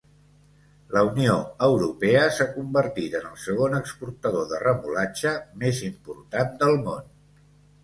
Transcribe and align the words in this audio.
La 0.95 1.01
Unió 1.09 1.35
Europea 1.67 2.23
s'ha 2.37 2.47
convertit 2.55 3.19
en 3.21 3.29
el 3.33 3.37
segon 3.43 3.77
exportador 3.81 4.49
de 4.55 4.63
remolatxa 4.65 5.37
més 5.67 5.85
important 5.93 6.53
del 6.65 6.77
món. 6.91 7.09